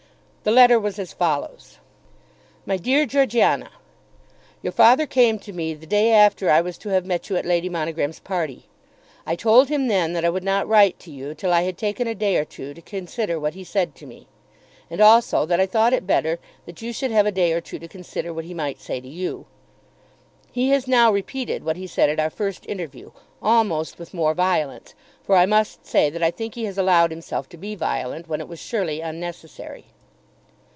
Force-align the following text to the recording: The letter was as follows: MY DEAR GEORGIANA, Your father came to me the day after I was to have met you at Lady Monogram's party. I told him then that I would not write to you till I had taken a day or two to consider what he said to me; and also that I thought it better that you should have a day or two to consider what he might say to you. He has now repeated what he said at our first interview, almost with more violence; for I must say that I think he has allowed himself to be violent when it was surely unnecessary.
The 0.43 0.49
letter 0.49 0.79
was 0.79 0.97
as 0.97 1.13
follows: 1.13 1.77
MY 2.65 2.77
DEAR 2.77 3.05
GEORGIANA, 3.05 3.69
Your 4.63 4.73
father 4.73 5.05
came 5.05 5.37
to 5.37 5.53
me 5.53 5.75
the 5.75 5.85
day 5.85 6.11
after 6.11 6.49
I 6.49 6.61
was 6.61 6.79
to 6.79 6.89
have 6.89 7.05
met 7.05 7.29
you 7.29 7.35
at 7.37 7.45
Lady 7.45 7.69
Monogram's 7.69 8.19
party. 8.19 8.65
I 9.23 9.35
told 9.35 9.69
him 9.69 9.87
then 9.87 10.13
that 10.13 10.25
I 10.25 10.31
would 10.31 10.43
not 10.43 10.67
write 10.67 10.97
to 11.01 11.11
you 11.11 11.35
till 11.35 11.53
I 11.53 11.61
had 11.61 11.77
taken 11.77 12.07
a 12.07 12.15
day 12.15 12.37
or 12.37 12.43
two 12.43 12.73
to 12.73 12.81
consider 12.81 13.39
what 13.39 13.53
he 13.53 13.63
said 13.63 13.93
to 13.97 14.07
me; 14.07 14.25
and 14.89 14.99
also 14.99 15.45
that 15.45 15.59
I 15.59 15.67
thought 15.67 15.93
it 15.93 16.07
better 16.07 16.39
that 16.65 16.81
you 16.81 16.91
should 16.91 17.11
have 17.11 17.27
a 17.27 17.31
day 17.31 17.53
or 17.53 17.61
two 17.61 17.77
to 17.77 17.87
consider 17.87 18.33
what 18.33 18.45
he 18.45 18.55
might 18.55 18.81
say 18.81 18.99
to 18.99 19.07
you. 19.07 19.45
He 20.51 20.69
has 20.69 20.87
now 20.87 21.11
repeated 21.11 21.63
what 21.63 21.77
he 21.77 21.85
said 21.85 22.09
at 22.09 22.19
our 22.19 22.31
first 22.31 22.65
interview, 22.67 23.11
almost 23.43 23.99
with 23.99 24.11
more 24.11 24.33
violence; 24.33 24.95
for 25.21 25.35
I 25.35 25.45
must 25.45 25.85
say 25.85 26.09
that 26.09 26.23
I 26.23 26.31
think 26.31 26.55
he 26.55 26.65
has 26.65 26.79
allowed 26.79 27.11
himself 27.11 27.47
to 27.49 27.57
be 27.57 27.75
violent 27.75 28.27
when 28.27 28.41
it 28.41 28.47
was 28.47 28.57
surely 28.57 29.01
unnecessary. 29.01 29.85